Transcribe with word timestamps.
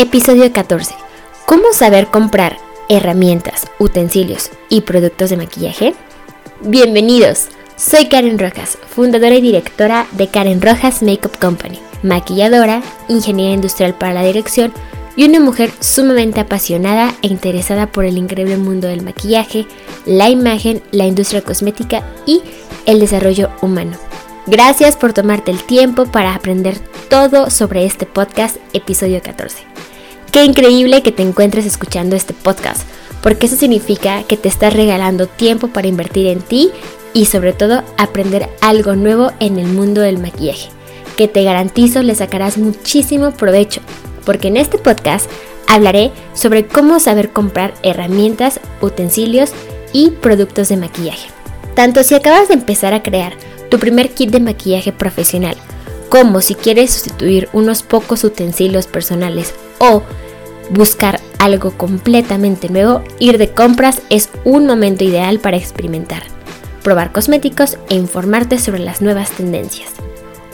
Episodio 0.00 0.52
14. 0.52 0.94
¿Cómo 1.44 1.72
saber 1.72 2.06
comprar 2.06 2.56
herramientas, 2.88 3.66
utensilios 3.80 4.48
y 4.68 4.82
productos 4.82 5.28
de 5.30 5.36
maquillaje? 5.36 5.92
Bienvenidos. 6.60 7.48
Soy 7.74 8.06
Karen 8.06 8.38
Rojas, 8.38 8.78
fundadora 8.88 9.34
y 9.34 9.40
directora 9.40 10.06
de 10.12 10.28
Karen 10.28 10.62
Rojas 10.62 11.02
Makeup 11.02 11.36
Company, 11.40 11.80
maquilladora, 12.04 12.80
ingeniera 13.08 13.52
industrial 13.52 13.92
para 13.92 14.12
la 14.12 14.22
dirección 14.22 14.72
y 15.16 15.24
una 15.24 15.40
mujer 15.40 15.72
sumamente 15.80 16.38
apasionada 16.38 17.12
e 17.22 17.26
interesada 17.26 17.90
por 17.90 18.04
el 18.04 18.18
increíble 18.18 18.56
mundo 18.56 18.86
del 18.86 19.02
maquillaje, 19.02 19.66
la 20.06 20.28
imagen, 20.28 20.80
la 20.92 21.06
industria 21.06 21.42
cosmética 21.42 22.04
y 22.24 22.42
el 22.86 23.00
desarrollo 23.00 23.50
humano. 23.62 23.98
Gracias 24.46 24.94
por 24.94 25.12
tomarte 25.12 25.50
el 25.50 25.64
tiempo 25.64 26.06
para 26.06 26.36
aprender 26.36 26.78
todo 27.10 27.50
sobre 27.50 27.84
este 27.84 28.06
podcast, 28.06 28.58
episodio 28.72 29.20
14. 29.20 29.77
Qué 30.32 30.44
increíble 30.44 31.02
que 31.02 31.10
te 31.10 31.22
encuentres 31.22 31.64
escuchando 31.64 32.14
este 32.14 32.34
podcast, 32.34 32.82
porque 33.22 33.46
eso 33.46 33.56
significa 33.56 34.24
que 34.24 34.36
te 34.36 34.48
estás 34.48 34.74
regalando 34.74 35.26
tiempo 35.26 35.68
para 35.68 35.88
invertir 35.88 36.26
en 36.26 36.42
ti 36.42 36.70
y 37.14 37.24
sobre 37.24 37.54
todo 37.54 37.82
aprender 37.96 38.50
algo 38.60 38.94
nuevo 38.94 39.32
en 39.40 39.58
el 39.58 39.66
mundo 39.66 40.02
del 40.02 40.18
maquillaje, 40.18 40.68
que 41.16 41.28
te 41.28 41.44
garantizo 41.44 42.02
le 42.02 42.14
sacarás 42.14 42.58
muchísimo 42.58 43.30
provecho, 43.30 43.80
porque 44.26 44.48
en 44.48 44.58
este 44.58 44.76
podcast 44.76 45.30
hablaré 45.66 46.12
sobre 46.34 46.66
cómo 46.66 47.00
saber 47.00 47.30
comprar 47.30 47.72
herramientas, 47.82 48.60
utensilios 48.82 49.52
y 49.94 50.10
productos 50.10 50.68
de 50.68 50.76
maquillaje. 50.76 51.30
Tanto 51.74 52.02
si 52.02 52.14
acabas 52.14 52.48
de 52.48 52.54
empezar 52.54 52.92
a 52.92 53.02
crear 53.02 53.32
tu 53.70 53.78
primer 53.78 54.10
kit 54.10 54.30
de 54.30 54.40
maquillaje 54.40 54.92
profesional, 54.92 55.56
como 56.10 56.42
si 56.42 56.54
quieres 56.54 56.90
sustituir 56.90 57.48
unos 57.54 57.82
pocos 57.82 58.24
utensilios 58.24 58.86
personales 58.86 59.54
o 59.78 60.02
buscar 60.70 61.20
algo 61.38 61.72
completamente 61.72 62.68
nuevo, 62.68 63.02
ir 63.18 63.38
de 63.38 63.50
compras 63.50 64.02
es 64.10 64.28
un 64.44 64.66
momento 64.66 65.04
ideal 65.04 65.38
para 65.38 65.56
experimentar, 65.56 66.22
probar 66.82 67.12
cosméticos 67.12 67.78
e 67.88 67.94
informarte 67.94 68.58
sobre 68.58 68.80
las 68.80 69.00
nuevas 69.00 69.30
tendencias. 69.30 69.90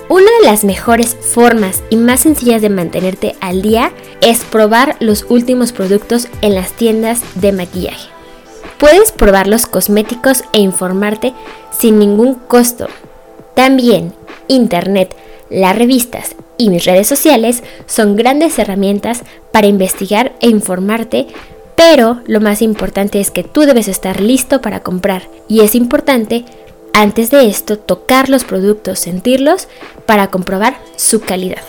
Una 0.09 0.31
de 0.41 0.47
las 0.47 0.65
mejores 0.65 1.17
formas 1.17 1.83
y 1.89 1.97
más 1.97 2.21
sencillas 2.21 2.61
de 2.61 2.69
mantenerte 2.69 3.37
al 3.41 3.62
día 3.62 3.91
es 4.21 4.45
probar 4.45 4.97
los 5.01 5.25
últimos 5.31 5.73
productos 5.73 6.29
en 6.43 6.55
las 6.55 6.73
tiendas 6.73 7.23
de 7.37 7.53
maquillaje. 7.53 8.11
Puedes 8.79 9.12
probar 9.12 9.47
los 9.47 9.67
cosméticos 9.67 10.45
e 10.53 10.61
informarte 10.61 11.33
sin 11.71 11.99
ningún 11.99 12.35
costo. 12.35 12.89
También 13.55 14.12
Internet, 14.47 15.17
las 15.49 15.77
revistas 15.77 16.37
y 16.57 16.71
mis 16.71 16.85
redes 16.85 17.07
sociales 17.07 17.63
son 17.87 18.17
grandes 18.17 18.59
herramientas 18.59 19.23
para 19.53 19.67
investigar 19.67 20.33
e 20.41 20.49
informarte, 20.49 21.27
pero 21.77 22.21
lo 22.27 22.41
más 22.41 22.63
importante 22.63 23.21
es 23.21 23.31
que 23.31 23.43
tú 23.43 23.63
debes 23.63 23.89
estar 23.89 24.21
listo 24.21 24.61
para 24.61 24.81
comprar 24.81 25.29
y 25.49 25.61
es 25.61 25.75
importante 25.75 26.45
antes 26.93 27.31
de 27.31 27.47
esto 27.47 27.79
tocar 27.79 28.29
los 28.29 28.45
productos, 28.45 29.01
sentirlos 29.01 29.69
para 30.07 30.29
comprobar 30.29 30.79
su 30.97 31.21
calidad. 31.21 31.63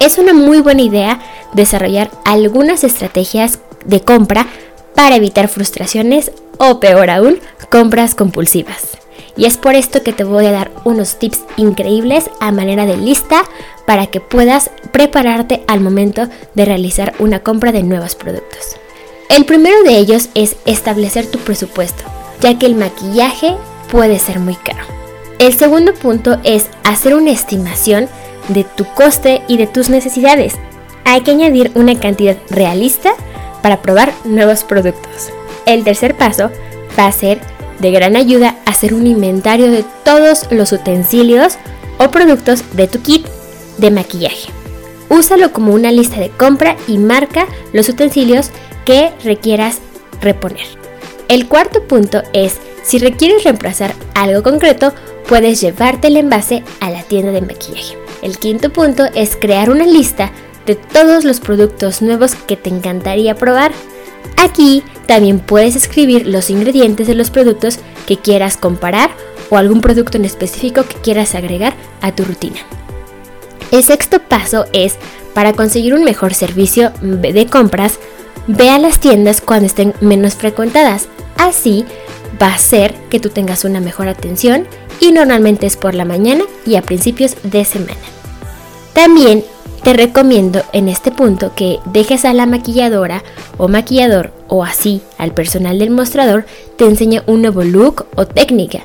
Es 0.00 0.18
una 0.18 0.32
muy 0.32 0.60
buena 0.60 0.82
idea 0.82 1.20
desarrollar 1.52 2.10
algunas 2.24 2.84
estrategias 2.84 3.60
de 3.84 4.00
compra 4.00 4.46
para 4.94 5.16
evitar 5.16 5.48
frustraciones 5.48 6.32
o 6.58 6.80
peor 6.80 7.10
aún, 7.10 7.38
compras 7.70 8.14
compulsivas. 8.14 8.99
Y 9.40 9.46
es 9.46 9.56
por 9.56 9.74
esto 9.74 10.02
que 10.02 10.12
te 10.12 10.22
voy 10.22 10.44
a 10.44 10.52
dar 10.52 10.70
unos 10.84 11.18
tips 11.18 11.40
increíbles 11.56 12.28
a 12.40 12.52
manera 12.52 12.84
de 12.84 12.98
lista 12.98 13.42
para 13.86 14.06
que 14.06 14.20
puedas 14.20 14.70
prepararte 14.92 15.64
al 15.66 15.80
momento 15.80 16.28
de 16.54 16.66
realizar 16.66 17.14
una 17.18 17.38
compra 17.38 17.72
de 17.72 17.82
nuevos 17.82 18.16
productos. 18.16 18.76
El 19.30 19.46
primero 19.46 19.82
de 19.82 19.96
ellos 19.96 20.28
es 20.34 20.56
establecer 20.66 21.24
tu 21.24 21.38
presupuesto, 21.38 22.04
ya 22.42 22.58
que 22.58 22.66
el 22.66 22.74
maquillaje 22.74 23.56
puede 23.90 24.18
ser 24.18 24.40
muy 24.40 24.56
caro. 24.56 24.84
El 25.38 25.54
segundo 25.54 25.94
punto 25.94 26.38
es 26.44 26.66
hacer 26.84 27.14
una 27.14 27.30
estimación 27.30 28.10
de 28.48 28.64
tu 28.64 28.84
coste 28.94 29.40
y 29.48 29.56
de 29.56 29.66
tus 29.66 29.88
necesidades. 29.88 30.56
Hay 31.06 31.22
que 31.22 31.30
añadir 31.30 31.72
una 31.76 31.98
cantidad 31.98 32.36
realista 32.50 33.12
para 33.62 33.80
probar 33.80 34.12
nuevos 34.24 34.64
productos. 34.64 35.30
El 35.64 35.82
tercer 35.82 36.14
paso 36.14 36.50
va 36.98 37.06
a 37.06 37.12
ser 37.12 37.40
de 37.80 37.90
gran 37.90 38.16
ayuda 38.16 38.56
hacer 38.66 38.94
un 38.94 39.06
inventario 39.06 39.70
de 39.70 39.84
todos 40.04 40.46
los 40.50 40.72
utensilios 40.72 41.54
o 41.98 42.10
productos 42.10 42.62
de 42.74 42.86
tu 42.86 43.00
kit 43.00 43.26
de 43.78 43.90
maquillaje. 43.90 44.50
Úsalo 45.08 45.52
como 45.52 45.74
una 45.74 45.90
lista 45.90 46.20
de 46.20 46.30
compra 46.30 46.76
y 46.86 46.98
marca 46.98 47.46
los 47.72 47.88
utensilios 47.88 48.50
que 48.84 49.12
requieras 49.24 49.78
reponer. 50.20 50.66
El 51.28 51.48
cuarto 51.48 51.82
punto 51.84 52.22
es, 52.32 52.56
si 52.82 52.98
requieres 52.98 53.44
reemplazar 53.44 53.94
algo 54.14 54.42
concreto, 54.42 54.92
puedes 55.28 55.60
llevarte 55.60 56.08
el 56.08 56.16
envase 56.16 56.62
a 56.80 56.90
la 56.90 57.02
tienda 57.02 57.32
de 57.32 57.40
maquillaje. 57.40 57.96
El 58.22 58.38
quinto 58.38 58.70
punto 58.70 59.04
es 59.14 59.36
crear 59.36 59.70
una 59.70 59.86
lista 59.86 60.30
de 60.66 60.74
todos 60.74 61.24
los 61.24 61.40
productos 61.40 62.02
nuevos 62.02 62.34
que 62.34 62.56
te 62.56 62.68
encantaría 62.70 63.34
probar. 63.34 63.72
Aquí 64.36 64.82
también 65.10 65.40
puedes 65.40 65.74
escribir 65.74 66.28
los 66.28 66.50
ingredientes 66.50 67.08
de 67.08 67.16
los 67.16 67.30
productos 67.30 67.80
que 68.06 68.16
quieras 68.16 68.56
comparar 68.56 69.10
o 69.48 69.56
algún 69.56 69.80
producto 69.80 70.16
en 70.18 70.24
específico 70.24 70.84
que 70.84 70.94
quieras 70.94 71.34
agregar 71.34 71.74
a 72.00 72.14
tu 72.14 72.24
rutina. 72.24 72.60
El 73.72 73.82
sexto 73.82 74.20
paso 74.20 74.66
es, 74.72 74.94
para 75.34 75.52
conseguir 75.52 75.94
un 75.94 76.04
mejor 76.04 76.32
servicio 76.32 76.92
de 77.00 77.46
compras, 77.46 77.98
ve 78.46 78.70
a 78.70 78.78
las 78.78 79.00
tiendas 79.00 79.40
cuando 79.40 79.66
estén 79.66 79.94
menos 80.00 80.36
frecuentadas. 80.36 81.08
Así 81.36 81.84
va 82.40 82.46
a 82.46 82.54
hacer 82.54 82.94
que 83.10 83.18
tú 83.18 83.30
tengas 83.30 83.64
una 83.64 83.80
mejor 83.80 84.06
atención 84.06 84.64
y 85.00 85.10
normalmente 85.10 85.66
es 85.66 85.76
por 85.76 85.94
la 85.94 86.04
mañana 86.04 86.44
y 86.64 86.76
a 86.76 86.82
principios 86.82 87.34
de 87.42 87.64
semana. 87.64 87.98
También 88.92 89.42
te 89.82 89.92
recomiendo 89.92 90.62
en 90.72 90.88
este 90.88 91.10
punto 91.10 91.52
que 91.54 91.78
dejes 91.86 92.24
a 92.24 92.34
la 92.34 92.46
maquilladora 92.46 93.22
o 93.56 93.68
maquillador 93.68 94.32
o 94.48 94.64
así 94.64 95.00
al 95.18 95.32
personal 95.32 95.78
del 95.78 95.90
mostrador 95.90 96.44
te 96.76 96.84
enseñe 96.84 97.22
un 97.26 97.42
nuevo 97.42 97.62
look 97.62 98.06
o 98.14 98.26
técnica. 98.26 98.80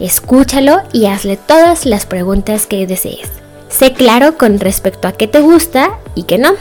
Escúchalo 0.00 0.80
y 0.92 1.06
hazle 1.06 1.36
todas 1.36 1.86
las 1.86 2.06
preguntas 2.06 2.66
que 2.66 2.86
desees. 2.86 3.28
Sé 3.68 3.92
claro 3.92 4.36
con 4.36 4.58
respecto 4.58 5.06
a 5.06 5.12
qué 5.12 5.28
te 5.28 5.40
gusta 5.40 5.90
y 6.14 6.24
qué 6.24 6.38
no. 6.38 6.54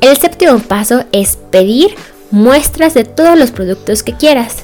El 0.00 0.16
séptimo 0.16 0.58
paso 0.60 1.04
es 1.12 1.36
pedir 1.50 1.94
muestras 2.30 2.94
de 2.94 3.04
todos 3.04 3.38
los 3.38 3.50
productos 3.50 4.02
que 4.02 4.12
quieras. 4.12 4.58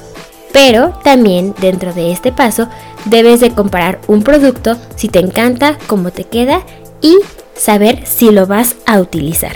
Pero 0.53 0.93
también 1.03 1.55
dentro 1.59 1.93
de 1.93 2.11
este 2.11 2.31
paso 2.31 2.69
debes 3.05 3.39
de 3.39 3.51
comparar 3.51 3.99
un 4.07 4.23
producto 4.23 4.77
si 4.95 5.09
te 5.09 5.19
encanta, 5.19 5.77
cómo 5.87 6.11
te 6.11 6.23
queda 6.25 6.61
y 7.01 7.17
saber 7.63 8.05
si 8.05 8.29
lo 8.31 8.45
vas 8.45 8.75
a 8.85 8.99
utilizar. 8.99 9.55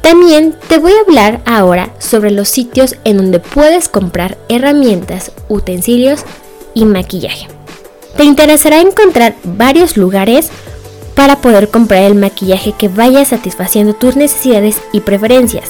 También 0.00 0.56
te 0.68 0.78
voy 0.78 0.92
a 0.92 1.00
hablar 1.00 1.42
ahora 1.44 1.90
sobre 1.98 2.30
los 2.30 2.48
sitios 2.48 2.96
en 3.04 3.18
donde 3.18 3.38
puedes 3.38 3.88
comprar 3.88 4.38
herramientas, 4.48 5.32
utensilios 5.48 6.22
y 6.72 6.86
maquillaje. 6.86 7.48
Te 8.16 8.24
interesará 8.24 8.80
encontrar 8.80 9.34
varios 9.44 9.98
lugares 9.98 10.50
para 11.14 11.36
poder 11.36 11.68
comprar 11.68 12.04
el 12.04 12.14
maquillaje 12.14 12.72
que 12.72 12.88
vaya 12.88 13.24
satisfaciendo 13.26 13.92
tus 13.92 14.16
necesidades 14.16 14.80
y 14.92 15.00
preferencias, 15.00 15.68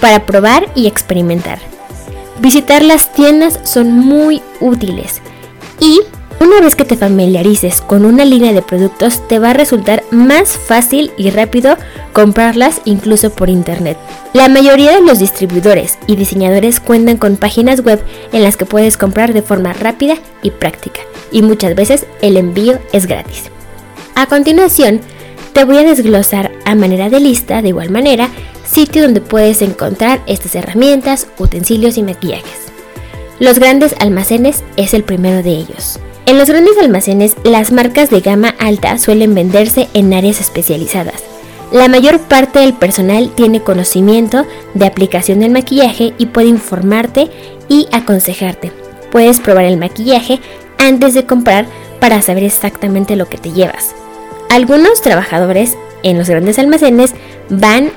para 0.00 0.26
probar 0.26 0.70
y 0.76 0.86
experimentar. 0.86 1.58
Visitar 2.40 2.82
las 2.82 3.12
tiendas 3.12 3.58
son 3.64 3.92
muy 3.92 4.42
útiles 4.60 5.20
y 5.80 6.00
una 6.42 6.60
vez 6.60 6.74
que 6.74 6.84
te 6.84 6.96
familiarices 6.96 7.80
con 7.80 8.04
una 8.04 8.24
línea 8.24 8.52
de 8.52 8.62
productos 8.62 9.26
te 9.28 9.38
va 9.38 9.50
a 9.50 9.54
resultar 9.54 10.02
más 10.10 10.50
fácil 10.50 11.12
y 11.16 11.30
rápido 11.30 11.76
comprarlas 12.12 12.80
incluso 12.84 13.30
por 13.30 13.48
internet. 13.48 13.96
La 14.32 14.48
mayoría 14.48 14.92
de 14.92 15.02
los 15.02 15.20
distribuidores 15.20 15.98
y 16.08 16.16
diseñadores 16.16 16.80
cuentan 16.80 17.16
con 17.16 17.36
páginas 17.36 17.82
web 17.82 18.02
en 18.32 18.42
las 18.42 18.56
que 18.56 18.66
puedes 18.66 18.96
comprar 18.96 19.32
de 19.32 19.42
forma 19.42 19.72
rápida 19.72 20.16
y 20.42 20.50
práctica 20.50 21.00
y 21.30 21.42
muchas 21.42 21.76
veces 21.76 22.06
el 22.22 22.36
envío 22.36 22.80
es 22.92 23.06
gratis. 23.06 23.44
A 24.16 24.26
continuación, 24.26 25.00
te 25.52 25.64
voy 25.64 25.78
a 25.78 25.84
desglosar 25.84 26.50
a 26.64 26.74
manera 26.74 27.08
de 27.08 27.20
lista 27.20 27.62
de 27.62 27.68
igual 27.68 27.90
manera 27.90 28.28
sitio 28.66 29.02
donde 29.02 29.20
puedes 29.20 29.62
encontrar 29.62 30.20
estas 30.26 30.56
herramientas, 30.56 31.28
utensilios 31.38 31.98
y 31.98 32.02
maquillajes. 32.02 32.72
Los 33.38 33.60
grandes 33.60 33.94
almacenes 34.00 34.64
es 34.76 34.92
el 34.92 35.04
primero 35.04 35.42
de 35.42 35.50
ellos. 35.50 36.00
En 36.24 36.38
los 36.38 36.48
grandes 36.48 36.78
almacenes, 36.78 37.36
las 37.44 37.72
marcas 37.72 38.08
de 38.08 38.20
gama 38.20 38.54
alta 38.58 38.96
suelen 38.98 39.34
venderse 39.34 39.88
en 39.92 40.14
áreas 40.14 40.40
especializadas. 40.40 41.22
La 41.72 41.88
mayor 41.88 42.20
parte 42.20 42.60
del 42.60 42.74
personal 42.74 43.30
tiene 43.34 43.62
conocimiento 43.62 44.46
de 44.74 44.86
aplicación 44.86 45.40
del 45.40 45.50
maquillaje 45.50 46.14
y 46.18 46.26
puede 46.26 46.48
informarte 46.48 47.30
y 47.68 47.88
aconsejarte. 47.92 48.70
Puedes 49.10 49.40
probar 49.40 49.64
el 49.64 49.78
maquillaje 49.78 50.38
antes 50.78 51.14
de 51.14 51.26
comprar 51.26 51.66
para 51.98 52.22
saber 52.22 52.44
exactamente 52.44 53.16
lo 53.16 53.28
que 53.28 53.38
te 53.38 53.52
llevas. 53.52 53.94
Algunos 54.48 55.02
trabajadores 55.02 55.76
en 56.02 56.18
los 56.18 56.28
grandes 56.28 56.58
almacenes 56.58 57.14
van 57.48 57.90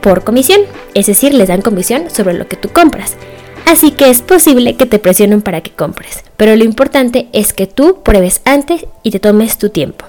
por 0.00 0.24
comisión, 0.24 0.62
es 0.94 1.06
decir, 1.06 1.34
les 1.34 1.48
dan 1.48 1.62
comisión 1.62 2.10
sobre 2.10 2.34
lo 2.34 2.48
que 2.48 2.56
tú 2.56 2.70
compras. 2.70 3.16
Así 3.66 3.92
que 3.92 4.10
es 4.10 4.22
posible 4.22 4.76
que 4.76 4.86
te 4.86 4.98
presionen 4.98 5.42
para 5.42 5.60
que 5.60 5.70
compres, 5.70 6.24
pero 6.36 6.56
lo 6.56 6.64
importante 6.64 7.28
es 7.32 7.52
que 7.52 7.66
tú 7.66 8.02
pruebes 8.02 8.40
antes 8.44 8.86
y 9.02 9.10
te 9.10 9.20
tomes 9.20 9.58
tu 9.58 9.70
tiempo. 9.70 10.06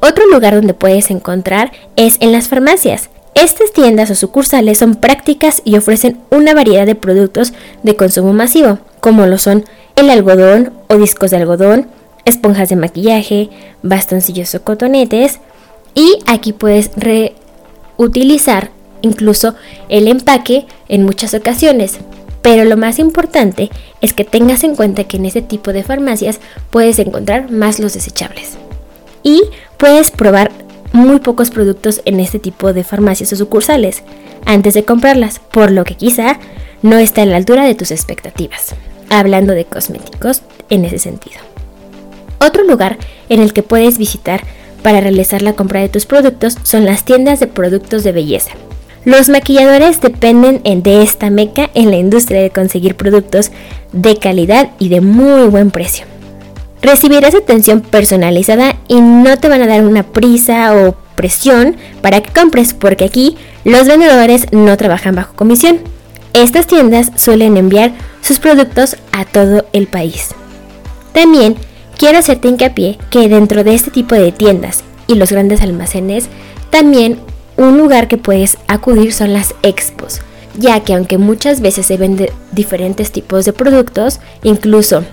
Otro 0.00 0.26
lugar 0.26 0.54
donde 0.54 0.74
puedes 0.74 1.10
encontrar 1.10 1.72
es 1.96 2.16
en 2.20 2.32
las 2.32 2.48
farmacias. 2.48 3.08
Estas 3.34 3.72
tiendas 3.72 4.10
o 4.10 4.14
sucursales 4.14 4.78
son 4.78 4.96
prácticas 4.96 5.62
y 5.64 5.76
ofrecen 5.76 6.18
una 6.30 6.54
variedad 6.54 6.86
de 6.86 6.94
productos 6.94 7.52
de 7.82 7.96
consumo 7.96 8.32
masivo, 8.32 8.78
como 9.00 9.26
lo 9.26 9.38
son 9.38 9.64
el 9.96 10.10
algodón 10.10 10.72
o 10.88 10.96
discos 10.96 11.30
de 11.30 11.38
algodón, 11.38 11.88
esponjas 12.24 12.68
de 12.68 12.76
maquillaje, 12.76 13.50
bastoncillos 13.82 14.54
o 14.54 14.62
cotonetes, 14.62 15.40
y 15.94 16.18
aquí 16.26 16.52
puedes 16.52 16.90
reutilizar 16.96 18.70
incluso 19.02 19.54
el 19.88 20.08
empaque 20.08 20.66
en 20.88 21.04
muchas 21.04 21.34
ocasiones. 21.34 21.98
Pero 22.42 22.64
lo 22.64 22.76
más 22.76 22.98
importante 22.98 23.70
es 24.00 24.12
que 24.12 24.24
tengas 24.24 24.64
en 24.64 24.74
cuenta 24.74 25.04
que 25.04 25.16
en 25.16 25.26
ese 25.26 25.42
tipo 25.42 25.72
de 25.72 25.84
farmacias 25.84 26.40
puedes 26.70 26.98
encontrar 26.98 27.50
más 27.50 27.78
los 27.78 27.94
desechables. 27.94 28.58
Y 29.22 29.42
puedes 29.78 30.10
probar 30.10 30.50
muy 30.92 31.20
pocos 31.20 31.50
productos 31.50 32.02
en 32.04 32.20
este 32.20 32.38
tipo 32.38 32.72
de 32.72 32.84
farmacias 32.84 33.32
o 33.32 33.36
sucursales 33.36 34.02
antes 34.44 34.74
de 34.74 34.84
comprarlas, 34.84 35.38
por 35.38 35.70
lo 35.70 35.84
que 35.84 35.94
quizá 35.94 36.38
no 36.82 36.98
está 36.98 37.22
a 37.22 37.26
la 37.26 37.36
altura 37.36 37.64
de 37.64 37.76
tus 37.76 37.92
expectativas, 37.92 38.74
hablando 39.08 39.54
de 39.54 39.64
cosméticos 39.64 40.42
en 40.68 40.84
ese 40.84 40.98
sentido. 40.98 41.40
Otro 42.40 42.64
lugar 42.64 42.98
en 43.28 43.40
el 43.40 43.52
que 43.52 43.62
puedes 43.62 43.98
visitar 43.98 44.42
para 44.82 45.00
realizar 45.00 45.42
la 45.42 45.52
compra 45.52 45.80
de 45.80 45.88
tus 45.88 46.06
productos 46.06 46.56
son 46.64 46.84
las 46.84 47.04
tiendas 47.04 47.38
de 47.38 47.46
productos 47.46 48.02
de 48.02 48.10
belleza. 48.10 48.50
Los 49.04 49.28
maquilladores 49.28 50.00
dependen 50.00 50.62
de 50.62 51.02
esta 51.02 51.28
meca 51.28 51.70
en 51.74 51.90
la 51.90 51.96
industria 51.96 52.40
de 52.40 52.50
conseguir 52.50 52.94
productos 52.94 53.50
de 53.92 54.16
calidad 54.16 54.70
y 54.78 54.90
de 54.90 55.00
muy 55.00 55.48
buen 55.48 55.72
precio. 55.72 56.06
Recibirás 56.82 57.34
atención 57.34 57.80
personalizada 57.80 58.76
y 58.86 59.00
no 59.00 59.36
te 59.38 59.48
van 59.48 59.62
a 59.62 59.66
dar 59.66 59.84
una 59.84 60.04
prisa 60.04 60.74
o 60.76 60.96
presión 61.16 61.76
para 62.00 62.20
que 62.20 62.32
compres 62.32 62.74
porque 62.74 63.04
aquí 63.04 63.36
los 63.64 63.88
vendedores 63.88 64.46
no 64.52 64.76
trabajan 64.76 65.16
bajo 65.16 65.34
comisión. 65.34 65.78
Estas 66.32 66.66
tiendas 66.66 67.10
suelen 67.16 67.56
enviar 67.56 67.92
sus 68.20 68.38
productos 68.38 68.96
a 69.10 69.24
todo 69.24 69.66
el 69.72 69.88
país. 69.88 70.28
También 71.12 71.56
quiero 71.98 72.18
hacerte 72.18 72.48
hincapié 72.48 72.98
que 73.10 73.28
dentro 73.28 73.64
de 73.64 73.74
este 73.74 73.90
tipo 73.90 74.14
de 74.14 74.30
tiendas 74.30 74.84
y 75.08 75.16
los 75.16 75.30
grandes 75.32 75.60
almacenes 75.60 76.28
también 76.70 77.18
un 77.56 77.78
lugar 77.78 78.08
que 78.08 78.18
puedes 78.18 78.58
acudir 78.68 79.12
son 79.12 79.32
las 79.32 79.54
expos, 79.62 80.20
ya 80.56 80.80
que 80.80 80.94
aunque 80.94 81.18
muchas 81.18 81.60
veces 81.60 81.86
se 81.86 81.96
venden 81.96 82.30
diferentes 82.52 83.12
tipos 83.12 83.44
de 83.44 83.52
productos, 83.52 84.20
incluso 84.42 85.04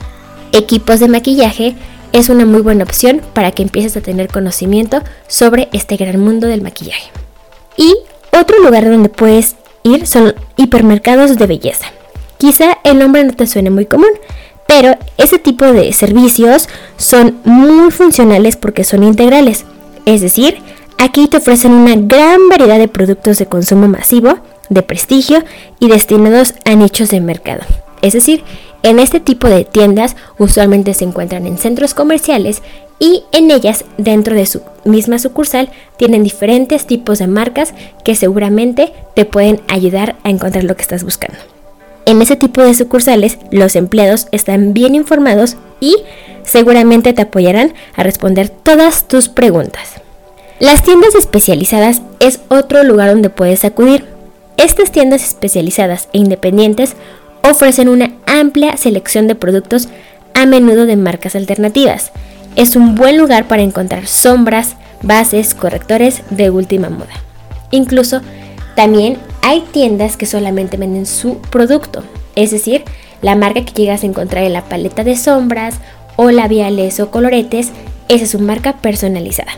equipos 0.51 0.99
de 0.99 1.07
maquillaje, 1.07 1.75
es 2.11 2.29
una 2.29 2.45
muy 2.45 2.61
buena 2.61 2.83
opción 2.83 3.21
para 3.33 3.51
que 3.51 3.63
empieces 3.63 3.95
a 3.97 4.01
tener 4.01 4.29
conocimiento 4.29 5.01
sobre 5.27 5.69
este 5.73 5.95
gran 5.95 6.19
mundo 6.19 6.47
del 6.47 6.61
maquillaje. 6.61 7.11
Y 7.77 7.95
otro 8.31 8.59
lugar 8.63 8.85
donde 8.89 9.09
puedes 9.09 9.55
ir 9.83 10.07
son 10.07 10.33
hipermercados 10.57 11.37
de 11.37 11.47
belleza. 11.47 11.87
Quizá 12.37 12.79
el 12.83 12.99
nombre 12.99 13.23
no 13.23 13.33
te 13.33 13.47
suene 13.47 13.69
muy 13.69 13.85
común, 13.85 14.09
pero 14.67 14.97
ese 15.17 15.39
tipo 15.39 15.65
de 15.65 15.91
servicios 15.93 16.69
son 16.97 17.39
muy 17.43 17.91
funcionales 17.91 18.55
porque 18.55 18.83
son 18.83 19.03
integrales. 19.03 19.65
Es 20.05 20.21
decir, 20.21 20.61
Aquí 21.01 21.29
te 21.29 21.37
ofrecen 21.37 21.71
una 21.71 21.95
gran 21.95 22.49
variedad 22.49 22.77
de 22.77 22.89
productos 22.89 23.37
de 23.39 23.45
consumo 23.45 23.87
masivo, 23.87 24.39
de 24.67 24.81
prestigio 24.81 25.45
y 25.79 25.87
destinados 25.87 26.55
a 26.65 26.75
nichos 26.75 27.07
de 27.07 27.21
mercado. 27.21 27.61
Es 28.01 28.11
decir, 28.11 28.43
en 28.83 28.99
este 28.99 29.21
tipo 29.21 29.47
de 29.47 29.63
tiendas 29.63 30.17
usualmente 30.37 30.93
se 30.93 31.05
encuentran 31.05 31.47
en 31.47 31.57
centros 31.57 31.93
comerciales 31.93 32.61
y 32.99 33.23
en 33.31 33.49
ellas, 33.49 33.85
dentro 33.97 34.35
de 34.35 34.45
su 34.45 34.61
misma 34.83 35.19
sucursal, 35.19 35.69
tienen 35.95 36.21
diferentes 36.21 36.85
tipos 36.85 37.19
de 37.19 37.27
marcas 37.27 37.73
que 38.03 38.15
seguramente 38.15 38.91
te 39.15 39.23
pueden 39.23 39.61
ayudar 39.69 40.17
a 40.25 40.29
encontrar 40.29 40.65
lo 40.65 40.75
que 40.75 40.81
estás 40.81 41.05
buscando. 41.05 41.39
En 42.05 42.21
ese 42.21 42.35
tipo 42.35 42.61
de 42.61 42.73
sucursales, 42.73 43.37
los 43.51 43.77
empleados 43.77 44.27
están 44.33 44.73
bien 44.73 44.95
informados 44.95 45.55
y 45.79 45.95
seguramente 46.43 47.13
te 47.13 47.21
apoyarán 47.21 47.73
a 47.95 48.03
responder 48.03 48.49
todas 48.49 49.07
tus 49.07 49.29
preguntas. 49.29 50.01
Las 50.59 50.83
tiendas 50.83 51.15
especializadas 51.15 52.01
es 52.19 52.41
otro 52.49 52.83
lugar 52.83 53.11
donde 53.11 53.29
puedes 53.29 53.63
acudir. 53.63 54.05
Estas 54.57 54.91
tiendas 54.91 55.23
especializadas 55.23 56.09
e 56.11 56.17
independientes 56.17 56.97
ofrecen 57.49 57.87
una 57.87 58.11
amplia 58.25 58.75
selección 58.75 59.29
de 59.29 59.35
productos 59.35 59.87
a 60.33 60.45
menudo 60.45 60.85
de 60.85 60.97
marcas 60.97 61.37
alternativas. 61.37 62.11
Es 62.57 62.75
un 62.75 62.95
buen 62.95 63.17
lugar 63.17 63.47
para 63.47 63.61
encontrar 63.61 64.05
sombras, 64.07 64.75
bases, 65.01 65.53
correctores 65.53 66.23
de 66.29 66.49
última 66.49 66.89
moda. 66.89 67.13
Incluso 67.71 68.19
también 68.75 69.17
hay 69.41 69.61
tiendas 69.61 70.17
que 70.17 70.25
solamente 70.25 70.75
venden 70.75 71.05
su 71.05 71.37
producto, 71.37 72.03
es 72.35 72.51
decir, 72.51 72.83
la 73.21 73.35
marca 73.35 73.63
que 73.63 73.71
llegas 73.71 74.03
a 74.03 74.07
encontrar 74.07 74.43
en 74.43 74.53
la 74.53 74.65
paleta 74.65 75.05
de 75.05 75.15
sombras 75.15 75.75
o 76.17 76.31
labiales 76.31 76.99
o 76.99 77.11
coloretes, 77.11 77.69
esa 78.09 78.25
es 78.25 78.31
su 78.31 78.39
marca 78.39 78.73
personalizada. 78.73 79.53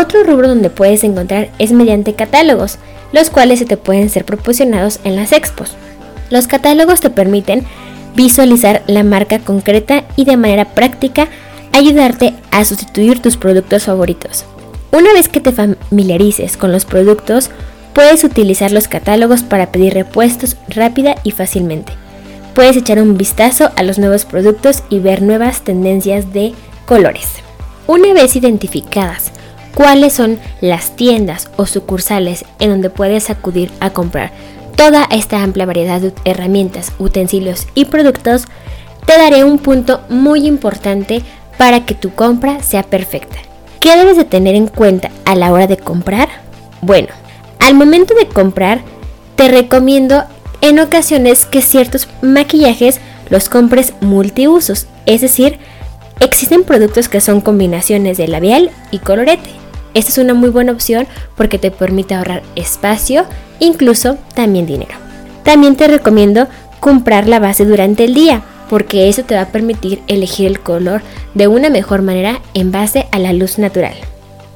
Otro 0.00 0.24
rubro 0.24 0.48
donde 0.48 0.70
puedes 0.70 1.04
encontrar 1.04 1.50
es 1.58 1.70
mediante 1.70 2.14
catálogos, 2.14 2.78
los 3.12 3.28
cuales 3.28 3.58
se 3.58 3.66
te 3.66 3.76
pueden 3.76 4.08
ser 4.08 4.24
proporcionados 4.24 5.00
en 5.04 5.16
las 5.16 5.32
expos. 5.32 5.74
Los 6.30 6.46
catálogos 6.46 7.00
te 7.00 7.10
permiten 7.10 7.66
visualizar 8.16 8.82
la 8.86 9.02
marca 9.02 9.40
concreta 9.40 10.04
y 10.16 10.24
de 10.24 10.38
manera 10.38 10.64
práctica 10.64 11.28
ayudarte 11.72 12.32
a 12.50 12.64
sustituir 12.64 13.20
tus 13.20 13.36
productos 13.36 13.84
favoritos. 13.84 14.46
Una 14.92 15.12
vez 15.12 15.28
que 15.28 15.40
te 15.40 15.52
familiarices 15.52 16.56
con 16.56 16.72
los 16.72 16.86
productos, 16.86 17.50
puedes 17.92 18.24
utilizar 18.24 18.72
los 18.72 18.88
catálogos 18.88 19.42
para 19.42 19.72
pedir 19.72 19.92
repuestos 19.92 20.56
rápida 20.68 21.16
y 21.22 21.32
fácilmente. 21.32 21.92
Puedes 22.54 22.78
echar 22.78 22.98
un 22.98 23.18
vistazo 23.18 23.70
a 23.76 23.82
los 23.82 23.98
nuevos 23.98 24.24
productos 24.24 24.84
y 24.88 25.00
ver 25.00 25.20
nuevas 25.20 25.60
tendencias 25.60 26.32
de 26.32 26.54
colores. 26.86 27.28
Una 27.86 28.14
vez 28.14 28.36
identificadas 28.36 29.32
cuáles 29.74 30.12
son 30.12 30.38
las 30.60 30.96
tiendas 30.96 31.50
o 31.56 31.66
sucursales 31.66 32.44
en 32.58 32.70
donde 32.70 32.90
puedes 32.90 33.30
acudir 33.30 33.70
a 33.80 33.90
comprar 33.90 34.32
toda 34.82 35.06
esta 35.10 35.42
amplia 35.42 35.66
variedad 35.66 36.00
de 36.00 36.12
herramientas, 36.24 36.92
utensilios 36.98 37.68
y 37.74 37.84
productos, 37.84 38.46
te 39.06 39.16
daré 39.16 39.44
un 39.44 39.58
punto 39.58 40.00
muy 40.08 40.46
importante 40.46 41.22
para 41.56 41.84
que 41.86 41.94
tu 41.94 42.10
compra 42.10 42.62
sea 42.62 42.82
perfecta. 42.82 43.36
¿Qué 43.80 43.96
debes 43.96 44.16
de 44.16 44.24
tener 44.24 44.54
en 44.54 44.66
cuenta 44.66 45.10
a 45.24 45.34
la 45.34 45.52
hora 45.52 45.66
de 45.66 45.76
comprar? 45.76 46.28
Bueno, 46.80 47.08
al 47.60 47.74
momento 47.74 48.14
de 48.14 48.26
comprar, 48.26 48.80
te 49.36 49.48
recomiendo 49.48 50.24
en 50.60 50.80
ocasiones 50.80 51.46
que 51.46 51.62
ciertos 51.62 52.08
maquillajes 52.20 53.00
los 53.30 53.48
compres 53.48 53.92
multiusos, 54.00 54.86
es 55.06 55.20
decir, 55.20 55.58
existen 56.20 56.64
productos 56.64 57.08
que 57.08 57.20
son 57.20 57.40
combinaciones 57.40 58.18
de 58.18 58.28
labial 58.28 58.70
y 58.90 58.98
colorete. 58.98 59.61
Esta 59.94 60.10
es 60.10 60.18
una 60.18 60.34
muy 60.34 60.50
buena 60.50 60.72
opción 60.72 61.06
porque 61.36 61.58
te 61.58 61.70
permite 61.70 62.14
ahorrar 62.14 62.42
espacio, 62.56 63.24
incluso 63.60 64.16
también 64.34 64.66
dinero. 64.66 64.94
También 65.44 65.76
te 65.76 65.88
recomiendo 65.88 66.46
comprar 66.80 67.28
la 67.28 67.38
base 67.38 67.64
durante 67.64 68.04
el 68.04 68.14
día 68.14 68.42
porque 68.68 69.08
eso 69.08 69.22
te 69.22 69.34
va 69.34 69.42
a 69.42 69.48
permitir 69.48 70.02
elegir 70.06 70.46
el 70.46 70.60
color 70.60 71.02
de 71.34 71.46
una 71.46 71.68
mejor 71.68 72.00
manera 72.00 72.40
en 72.54 72.72
base 72.72 73.06
a 73.12 73.18
la 73.18 73.32
luz 73.32 73.58
natural. 73.58 73.94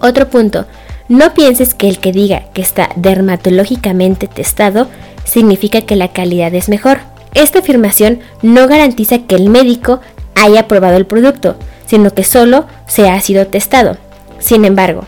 Otro 0.00 0.28
punto, 0.30 0.66
no 1.08 1.34
pienses 1.34 1.74
que 1.74 1.88
el 1.88 1.98
que 1.98 2.12
diga 2.12 2.44
que 2.54 2.62
está 2.62 2.88
dermatológicamente 2.96 4.26
testado 4.26 4.88
significa 5.24 5.82
que 5.82 5.96
la 5.96 6.12
calidad 6.12 6.54
es 6.54 6.68
mejor. 6.68 6.98
Esta 7.34 7.58
afirmación 7.58 8.20
no 8.42 8.66
garantiza 8.66 9.18
que 9.18 9.34
el 9.34 9.50
médico 9.50 10.00
haya 10.34 10.66
probado 10.66 10.96
el 10.96 11.06
producto, 11.06 11.56
sino 11.86 12.10
que 12.10 12.24
solo 12.24 12.66
se 12.86 13.08
ha 13.08 13.20
sido 13.20 13.46
testado. 13.46 13.98
Sin 14.38 14.64
embargo, 14.64 15.04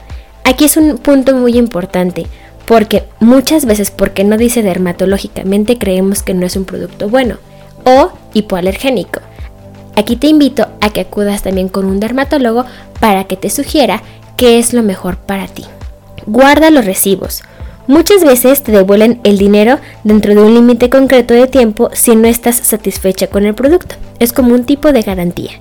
Aquí 0.49 0.65
es 0.65 0.79
un 0.79 0.97
punto 0.97 1.37
muy 1.37 1.59
importante, 1.59 2.27
porque 2.65 3.05
muchas 3.21 3.67
veces 3.67 3.91
porque 3.91 4.25
no 4.25 4.39
dice 4.39 4.63
dermatológicamente 4.63 5.77
creemos 5.77 6.23
que 6.23 6.33
no 6.33 6.47
es 6.47 6.57
un 6.57 6.65
producto 6.65 7.11
bueno 7.11 7.37
o 7.85 8.13
hipoalergénico. 8.33 9.21
Aquí 9.95 10.17
te 10.17 10.29
invito 10.29 10.67
a 10.81 10.89
que 10.89 11.03
acudas 11.03 11.43
también 11.43 11.69
con 11.69 11.85
un 11.85 12.01
dermatólogo 12.01 12.65
para 12.99 13.25
que 13.25 13.37
te 13.37 13.51
sugiera 13.51 14.03
qué 14.39 14.59
es 14.59 14.73
lo 14.73 14.83
mejor 14.83 15.19
para 15.19 15.49
ti. 15.49 15.67
Guarda 16.25 16.71
los 16.71 16.87
recibos. 16.87 17.43
Muchas 17.87 18.25
veces 18.25 18.63
te 18.63 18.73
devuelven 18.73 19.21
el 19.25 19.37
dinero 19.37 19.79
dentro 20.03 20.35
de 20.35 20.41
un 20.41 20.55
límite 20.55 20.89
concreto 20.89 21.35
de 21.35 21.47
tiempo 21.47 21.91
si 21.93 22.17
no 22.17 22.27
estás 22.27 22.57
satisfecha 22.57 23.27
con 23.27 23.45
el 23.45 23.55
producto. 23.55 23.97
Es 24.19 24.33
como 24.33 24.55
un 24.55 24.65
tipo 24.65 24.93
de 24.93 25.03
garantía. 25.03 25.61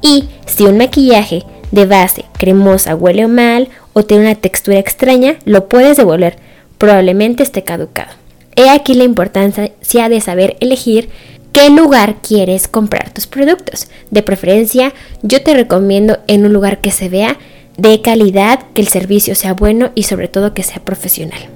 Y 0.00 0.30
si 0.46 0.64
un 0.64 0.78
maquillaje 0.78 1.44
de 1.70 1.84
base 1.84 2.24
cremosa 2.38 2.94
huele 2.94 3.26
mal 3.26 3.68
o 3.98 4.02
tiene 4.02 4.24
una 4.24 4.34
textura 4.34 4.78
extraña, 4.78 5.36
lo 5.46 5.68
puedes 5.68 5.96
devolver. 5.96 6.36
Probablemente 6.76 7.42
esté 7.42 7.64
caducado. 7.64 8.10
He 8.54 8.68
aquí 8.68 8.92
la 8.92 9.04
importancia 9.04 10.08
de 10.10 10.20
saber 10.20 10.58
elegir 10.60 11.08
qué 11.52 11.70
lugar 11.70 12.16
quieres 12.20 12.68
comprar 12.68 13.08
tus 13.14 13.26
productos. 13.26 13.88
De 14.10 14.22
preferencia, 14.22 14.92
yo 15.22 15.42
te 15.42 15.54
recomiendo 15.54 16.18
en 16.26 16.44
un 16.44 16.52
lugar 16.52 16.82
que 16.82 16.90
se 16.90 17.08
vea 17.08 17.38
de 17.78 18.02
calidad, 18.02 18.60
que 18.74 18.82
el 18.82 18.88
servicio 18.88 19.34
sea 19.34 19.54
bueno 19.54 19.92
y 19.94 20.02
sobre 20.02 20.28
todo 20.28 20.52
que 20.52 20.62
sea 20.62 20.84
profesional. 20.84 21.48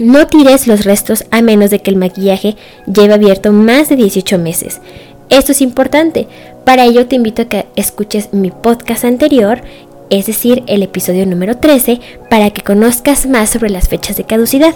No 0.00 0.26
tires 0.26 0.66
los 0.66 0.84
restos 0.84 1.24
a 1.30 1.40
menos 1.40 1.70
de 1.70 1.78
que 1.78 1.92
el 1.92 1.96
maquillaje 1.96 2.56
lleve 2.92 3.14
abierto 3.14 3.52
más 3.52 3.88
de 3.88 3.94
18 3.94 4.38
meses. 4.38 4.80
Esto 5.28 5.52
es 5.52 5.62
importante. 5.62 6.26
Para 6.64 6.84
ello 6.84 7.06
te 7.06 7.14
invito 7.14 7.42
a 7.42 7.48
que 7.48 7.66
escuches 7.76 8.32
mi 8.32 8.50
podcast 8.50 9.04
anterior 9.04 9.60
es 10.10 10.26
decir, 10.26 10.62
el 10.66 10.82
episodio 10.82 11.26
número 11.26 11.56
13, 11.56 12.00
para 12.30 12.50
que 12.50 12.62
conozcas 12.62 13.26
más 13.26 13.50
sobre 13.50 13.70
las 13.70 13.88
fechas 13.88 14.16
de 14.16 14.24
caducidad. 14.24 14.74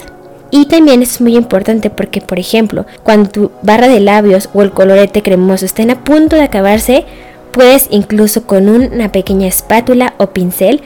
Y 0.51 0.65
también 0.65 1.01
es 1.01 1.21
muy 1.21 1.37
importante 1.37 1.89
porque, 1.89 2.19
por 2.21 2.37
ejemplo, 2.37 2.85
cuando 3.03 3.29
tu 3.29 3.51
barra 3.61 3.87
de 3.87 4.01
labios 4.01 4.49
o 4.53 4.61
el 4.61 4.71
colorete 4.71 5.23
cremoso 5.23 5.65
estén 5.65 5.91
a 5.91 6.03
punto 6.03 6.35
de 6.35 6.43
acabarse, 6.43 7.05
puedes 7.51 7.87
incluso 7.89 8.45
con 8.45 8.67
una 8.67 9.11
pequeña 9.11 9.47
espátula 9.47 10.13
o 10.17 10.27
pincel 10.27 10.81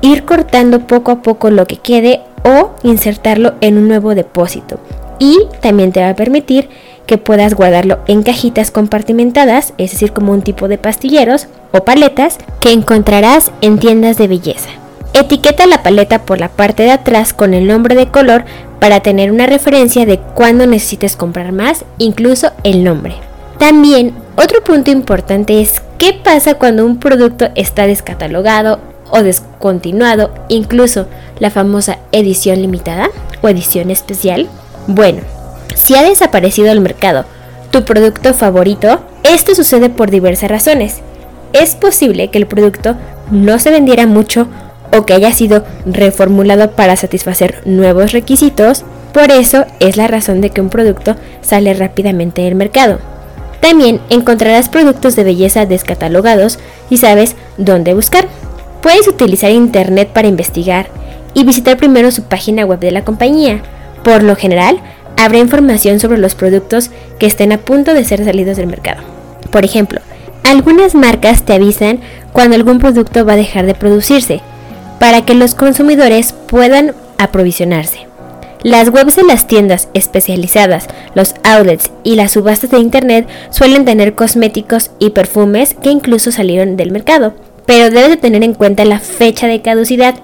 ir 0.00 0.24
cortando 0.24 0.86
poco 0.86 1.10
a 1.10 1.22
poco 1.22 1.50
lo 1.50 1.66
que 1.66 1.76
quede 1.76 2.20
o 2.44 2.70
insertarlo 2.82 3.54
en 3.60 3.78
un 3.78 3.88
nuevo 3.88 4.14
depósito. 4.14 4.78
Y 5.18 5.38
también 5.60 5.92
te 5.92 6.00
va 6.00 6.10
a 6.10 6.16
permitir 6.16 6.68
que 7.06 7.18
puedas 7.18 7.54
guardarlo 7.54 7.98
en 8.06 8.22
cajitas 8.22 8.70
compartimentadas, 8.70 9.74
es 9.78 9.92
decir, 9.92 10.12
como 10.12 10.32
un 10.32 10.42
tipo 10.42 10.68
de 10.68 10.78
pastilleros 10.78 11.48
o 11.72 11.84
paletas 11.84 12.38
que 12.60 12.72
encontrarás 12.72 13.50
en 13.60 13.78
tiendas 13.78 14.16
de 14.16 14.28
belleza. 14.28 14.70
Etiqueta 15.12 15.66
la 15.66 15.82
paleta 15.82 16.22
por 16.22 16.40
la 16.40 16.48
parte 16.48 16.82
de 16.82 16.90
atrás 16.90 17.32
con 17.32 17.54
el 17.54 17.66
nombre 17.66 17.94
de 17.94 18.08
color 18.08 18.44
para 18.80 19.00
tener 19.00 19.30
una 19.30 19.46
referencia 19.46 20.06
de 20.06 20.18
cuándo 20.18 20.66
necesites 20.66 21.16
comprar 21.16 21.52
más, 21.52 21.84
incluso 21.98 22.50
el 22.64 22.82
nombre. 22.82 23.14
También 23.58 24.12
otro 24.36 24.64
punto 24.64 24.90
importante 24.90 25.60
es 25.60 25.80
qué 25.98 26.12
pasa 26.12 26.54
cuando 26.54 26.84
un 26.84 26.98
producto 26.98 27.48
está 27.54 27.86
descatalogado 27.86 28.80
o 29.10 29.22
descontinuado, 29.22 30.34
incluso 30.48 31.06
la 31.38 31.50
famosa 31.50 31.98
edición 32.10 32.60
limitada 32.60 33.10
o 33.42 33.48
edición 33.48 33.90
especial. 33.90 34.48
Bueno, 34.88 35.20
si 35.74 35.94
ha 35.94 36.02
desaparecido 36.02 36.68
del 36.68 36.80
mercado 36.80 37.24
tu 37.74 37.84
producto 37.84 38.32
favorito, 38.34 39.00
esto 39.24 39.52
sucede 39.56 39.90
por 39.90 40.08
diversas 40.08 40.48
razones. 40.48 41.00
Es 41.52 41.74
posible 41.74 42.30
que 42.30 42.38
el 42.38 42.46
producto 42.46 42.94
no 43.32 43.58
se 43.58 43.72
vendiera 43.72 44.06
mucho 44.06 44.46
o 44.96 45.04
que 45.04 45.12
haya 45.12 45.32
sido 45.32 45.64
reformulado 45.84 46.70
para 46.70 46.94
satisfacer 46.94 47.62
nuevos 47.64 48.12
requisitos, 48.12 48.84
por 49.12 49.32
eso 49.32 49.64
es 49.80 49.96
la 49.96 50.06
razón 50.06 50.40
de 50.40 50.50
que 50.50 50.60
un 50.60 50.68
producto 50.68 51.16
sale 51.40 51.74
rápidamente 51.74 52.42
del 52.42 52.54
mercado. 52.54 53.00
También 53.60 54.00
encontrarás 54.08 54.68
productos 54.68 55.16
de 55.16 55.24
belleza 55.24 55.66
descatalogados 55.66 56.60
y 56.90 56.98
sabes 56.98 57.34
dónde 57.56 57.92
buscar. 57.92 58.28
Puedes 58.82 59.08
utilizar 59.08 59.50
internet 59.50 60.10
para 60.12 60.28
investigar 60.28 60.86
y 61.34 61.42
visitar 61.42 61.76
primero 61.76 62.12
su 62.12 62.22
página 62.22 62.64
web 62.64 62.78
de 62.78 62.92
la 62.92 63.04
compañía. 63.04 63.62
Por 64.04 64.22
lo 64.22 64.36
general, 64.36 64.80
habrá 65.16 65.38
información 65.38 66.00
sobre 66.00 66.18
los 66.18 66.34
productos 66.34 66.90
que 67.18 67.26
estén 67.26 67.52
a 67.52 67.58
punto 67.58 67.94
de 67.94 68.04
ser 68.04 68.24
salidos 68.24 68.56
del 68.56 68.66
mercado. 68.66 69.02
Por 69.50 69.64
ejemplo, 69.64 70.00
algunas 70.44 70.94
marcas 70.94 71.44
te 71.44 71.54
avisan 71.54 72.00
cuando 72.32 72.56
algún 72.56 72.78
producto 72.78 73.24
va 73.24 73.34
a 73.34 73.36
dejar 73.36 73.66
de 73.66 73.74
producirse, 73.74 74.40
para 74.98 75.24
que 75.24 75.34
los 75.34 75.54
consumidores 75.54 76.32
puedan 76.32 76.94
aprovisionarse. 77.18 78.06
Las 78.62 78.88
webs 78.88 79.16
de 79.16 79.24
las 79.24 79.46
tiendas 79.46 79.88
especializadas, 79.92 80.86
los 81.14 81.34
outlets 81.42 81.90
y 82.02 82.14
las 82.14 82.32
subastas 82.32 82.70
de 82.70 82.78
internet 82.78 83.28
suelen 83.50 83.84
tener 83.84 84.14
cosméticos 84.14 84.90
y 84.98 85.10
perfumes 85.10 85.76
que 85.82 85.90
incluso 85.90 86.32
salieron 86.32 86.78
del 86.78 86.90
mercado, 86.90 87.34
pero 87.66 87.90
debes 87.90 88.08
de 88.08 88.16
tener 88.16 88.42
en 88.42 88.54
cuenta 88.54 88.86
la 88.86 89.00
fecha 89.00 89.46
de 89.46 89.60
caducidad. 89.60 90.14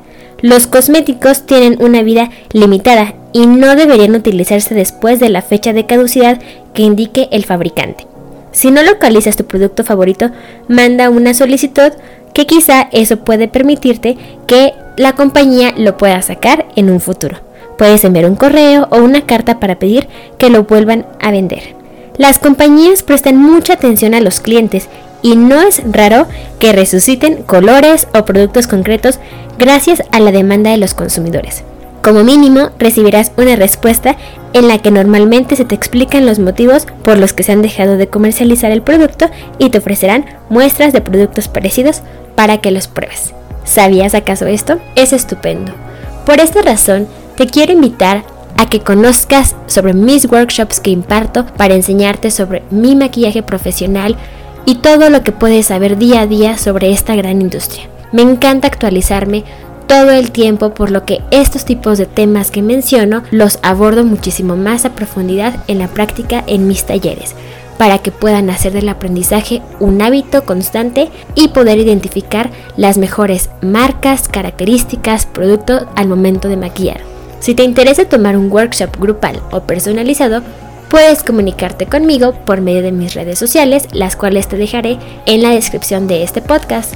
Los 0.43 0.67
cosméticos 0.67 1.45
tienen 1.45 1.77
una 1.83 2.03
vida 2.03 2.31
limitada 2.53 3.15
y 3.33 3.47
no 3.47 3.77
deberían 3.77 4.15
utilizarse 4.15 4.75
después 4.75 5.21
de 5.21 5.29
la 5.29 5.43
fecha 5.43 5.73
de 5.73 5.87
caducidad 5.87 6.41
que 6.73 6.83
indique 6.83 7.29
el 7.31 7.45
fabricante. 7.45 8.07
Si 8.53 8.71
no 8.71 8.83
localizas 8.83 9.37
tu 9.37 9.45
producto 9.45 9.85
favorito, 9.85 10.31
manda 10.69 11.11
una 11.11 11.35
solicitud 11.35 11.93
que 12.33 12.47
quizá 12.47 12.89
eso 12.93 13.19
puede 13.19 13.49
permitirte 13.49 14.17
que 14.47 14.75
la 14.97 15.15
compañía 15.15 15.75
lo 15.77 15.97
pueda 15.97 16.21
sacar 16.23 16.67
en 16.75 16.91
un 16.91 17.01
futuro. 17.01 17.39
Puedes 17.79 18.05
enviar 18.05 18.27
un 18.27 18.37
correo 18.37 18.89
o 18.91 18.99
una 18.99 19.27
carta 19.27 19.61
para 19.61 19.79
pedir 19.79 20.09
que 20.39 20.51
lo 20.51 20.65
vuelvan 20.65 21.07
a 21.21 21.31
vender. 21.31 21.75
Las 22.17 22.39
compañías 22.39 23.03
prestan 23.03 23.37
mucha 23.37 23.75
atención 23.75 24.15
a 24.15 24.21
los 24.21 24.41
clientes 24.41 24.89
y 25.23 25.37
no 25.37 25.61
es 25.61 25.83
raro 25.91 26.27
que 26.59 26.73
resuciten 26.73 27.43
colores 27.43 28.09
o 28.15 28.25
productos 28.25 28.67
concretos 28.67 29.19
gracias 29.61 30.03
a 30.11 30.21
la 30.21 30.33
demanda 30.33 30.71
de 30.71 30.79
los 30.79 30.95
consumidores. 30.95 31.63
Como 32.03 32.25
mínimo, 32.25 32.71
recibirás 32.79 33.31
una 33.37 33.57
respuesta 33.57 34.17
en 34.55 34.69
la 34.69 34.79
que 34.79 34.91
normalmente 34.91 35.55
se 35.55 35.67
te 35.67 35.75
explican 35.75 36.25
los 36.25 36.39
motivos 36.39 36.87
por 37.05 37.19
los 37.19 37.35
que 37.35 37.43
se 37.43 37.53
han 37.53 37.61
dejado 37.61 37.99
de 37.99 38.09
comercializar 38.09 38.73
el 38.73 38.81
producto 38.81 39.27
y 39.59 39.69
te 39.69 39.79
ofrecerán 39.79 40.25
muestras 40.49 40.95
de 40.95 41.03
productos 41.03 41.49
parecidos 41.49 42.01
para 42.37 42.59
que 42.59 42.71
los 42.71 42.89
pruebes. 42.89 43.35
¿Sabías 43.65 44.15
acaso 44.15 44.47
esto? 44.47 44.81
Es 44.97 45.13
estupendo. 45.13 45.73
Por 46.25 46.41
esta 46.41 46.63
razón, 46.63 47.07
te 47.37 47.47
quiero 47.47 47.75
invitar 47.75 48.25
a 48.57 48.67
que 48.67 48.81
conozcas 48.81 49.57
sobre 49.67 49.93
mis 49.93 50.25
workshops 50.25 50.81
que 50.81 50.91
imparto 50.91 51.45
para 51.45 51.75
enseñarte 51.75 52.31
sobre 52.31 52.63
mi 52.71 52.97
maquillaje 52.97 53.43
profesional 53.43 54.17
y 54.65 54.77
todo 54.77 55.11
lo 55.11 55.23
que 55.23 55.33
puedes 55.33 55.67
saber 55.67 55.99
día 55.99 56.23
a 56.23 56.27
día 56.27 56.57
sobre 56.57 56.93
esta 56.93 57.15
gran 57.15 57.43
industria. 57.43 57.85
Me 58.13 58.23
encanta 58.23 58.69
actualizarme 58.69 59.45
todo 59.87 60.11
el 60.13 60.31
tiempo, 60.31 60.73
por 60.73 60.91
lo 60.91 61.05
que 61.05 61.21
estos 61.31 61.65
tipos 61.65 61.99
de 61.99 62.07
temas 62.07 62.51
que 62.51 62.63
menciono 62.63 63.25
los 63.33 63.59
abordo 63.63 64.05
muchísimo 64.05 64.57
más 64.57 64.85
a 64.85 64.95
profundidad 64.95 65.65
en 65.67 65.79
la 65.81 65.89
práctica 65.89 66.45
en 66.47 66.69
mis 66.69 66.85
talleres, 66.85 67.35
para 67.77 67.99
que 67.99 68.13
puedan 68.13 68.51
hacer 68.51 68.73
del 68.73 68.89
aprendizaje 68.89 69.63
un 69.81 70.01
hábito 70.01 70.45
constante 70.45 71.09
y 71.35 71.49
poder 71.49 71.79
identificar 71.79 72.51
las 72.77 72.99
mejores 72.99 73.51
marcas, 73.63 74.29
características, 74.29 75.27
productos 75.27 75.85
al 75.97 76.07
momento 76.07 76.49
de 76.49 76.57
maquillar. 76.57 77.01
Si 77.41 77.55
te 77.55 77.65
interesa 77.65 78.05
tomar 78.05 78.37
un 78.37 78.53
workshop 78.53 78.97
grupal 78.97 79.41
o 79.51 79.63
personalizado, 79.63 80.43
puedes 80.89 81.23
comunicarte 81.23 81.87
conmigo 81.87 82.33
por 82.45 82.61
medio 82.61 82.83
de 82.83 82.93
mis 82.93 83.15
redes 83.15 83.39
sociales, 83.39 83.89
las 83.93 84.15
cuales 84.15 84.47
te 84.47 84.57
dejaré 84.57 84.99
en 85.27 85.43
la 85.43 85.51
descripción 85.51 86.07
de 86.07 86.23
este 86.23 86.43
podcast. 86.43 86.95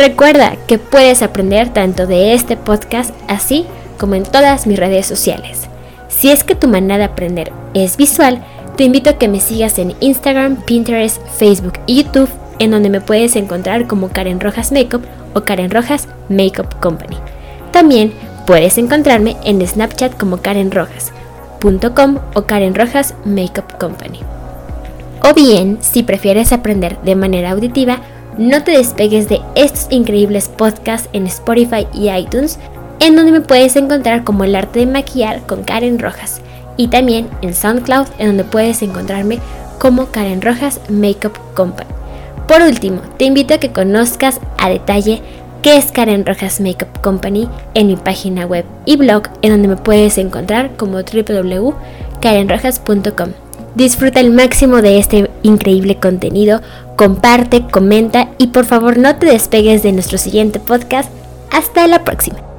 Recuerda 0.00 0.56
que 0.66 0.78
puedes 0.78 1.22
aprender 1.22 1.74
tanto 1.74 2.06
de 2.06 2.32
este 2.32 2.56
podcast 2.56 3.10
así 3.28 3.66
como 3.98 4.14
en 4.14 4.22
todas 4.22 4.66
mis 4.66 4.78
redes 4.78 5.04
sociales. 5.04 5.68
Si 6.08 6.30
es 6.30 6.42
que 6.42 6.54
tu 6.54 6.68
manera 6.68 6.96
de 6.96 7.04
aprender 7.04 7.52
es 7.74 7.98
visual, 7.98 8.42
te 8.78 8.84
invito 8.84 9.10
a 9.10 9.18
que 9.18 9.28
me 9.28 9.40
sigas 9.40 9.78
en 9.78 9.94
Instagram, 10.00 10.56
Pinterest, 10.64 11.20
Facebook 11.36 11.74
y 11.84 12.02
YouTube, 12.02 12.30
en 12.58 12.70
donde 12.70 12.88
me 12.88 13.02
puedes 13.02 13.36
encontrar 13.36 13.86
como 13.88 14.08
Karen 14.08 14.40
Rojas 14.40 14.72
Makeup 14.72 15.02
o 15.34 15.42
Karen 15.42 15.70
Rojas 15.70 16.08
Makeup 16.30 16.80
Company. 16.80 17.18
También 17.70 18.14
puedes 18.46 18.78
encontrarme 18.78 19.36
en 19.44 19.60
Snapchat 19.66 20.16
como 20.16 20.38
Karen 20.38 20.70
Rojas.com 20.70 22.16
o 22.32 22.42
Karen 22.46 22.74
Rojas 22.74 23.14
Makeup 23.26 23.76
Company. 23.76 24.20
O 25.22 25.34
bien, 25.34 25.76
si 25.82 26.02
prefieres 26.02 26.54
aprender 26.54 26.98
de 27.02 27.16
manera 27.16 27.50
auditiva, 27.50 28.00
no 28.38 28.62
te 28.62 28.70
despegues 28.72 29.28
de 29.28 29.40
estos 29.54 29.86
increíbles 29.90 30.48
podcasts 30.48 31.08
en 31.12 31.26
Spotify 31.26 31.86
y 31.92 32.10
iTunes, 32.10 32.58
en 33.00 33.16
donde 33.16 33.32
me 33.32 33.40
puedes 33.40 33.74
encontrar 33.76 34.24
como 34.24 34.44
el 34.44 34.54
arte 34.54 34.80
de 34.80 34.86
maquillar 34.86 35.40
con 35.46 35.64
Karen 35.64 35.98
Rojas, 35.98 36.40
y 36.76 36.88
también 36.88 37.28
en 37.42 37.54
SoundCloud, 37.54 38.06
en 38.18 38.26
donde 38.28 38.44
puedes 38.44 38.82
encontrarme 38.82 39.38
como 39.78 40.06
Karen 40.06 40.42
Rojas 40.42 40.80
Makeup 40.88 41.36
Company. 41.54 41.90
Por 42.46 42.62
último, 42.62 43.00
te 43.16 43.24
invito 43.24 43.54
a 43.54 43.58
que 43.58 43.72
conozcas 43.72 44.40
a 44.58 44.68
detalle 44.68 45.22
qué 45.62 45.76
es 45.76 45.92
Karen 45.92 46.26
Rojas 46.26 46.60
Makeup 46.60 47.00
Company 47.00 47.48
en 47.74 47.86
mi 47.86 47.94
página 47.96 48.44
web 48.46 48.64
y 48.86 48.96
blog, 48.96 49.24
en 49.42 49.52
donde 49.52 49.68
me 49.68 49.76
puedes 49.76 50.18
encontrar 50.18 50.76
como 50.76 50.98
www.karenrojas.com. 50.98 53.49
Disfruta 53.74 54.20
el 54.20 54.30
máximo 54.30 54.82
de 54.82 54.98
este 54.98 55.30
increíble 55.42 55.96
contenido, 55.96 56.60
comparte, 56.96 57.62
comenta 57.70 58.30
y 58.38 58.48
por 58.48 58.64
favor 58.64 58.98
no 58.98 59.16
te 59.16 59.26
despegues 59.26 59.82
de 59.82 59.92
nuestro 59.92 60.18
siguiente 60.18 60.58
podcast. 60.58 61.10
Hasta 61.50 61.86
la 61.86 62.04
próxima. 62.04 62.49